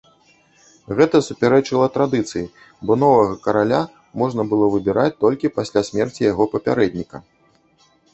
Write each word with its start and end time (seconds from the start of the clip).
Гэта 0.99 1.19
супярэчыла 1.25 1.87
традыцыі, 1.97 2.45
бо 2.91 2.97
новага 3.03 3.35
караля 3.45 3.81
можна 4.21 4.45
было 4.53 4.65
выбіраць 4.77 5.19
толькі 5.25 5.53
пасля 5.59 5.85
смерці 5.91 6.21
яго 6.31 6.49
папярэдніка. 6.55 7.17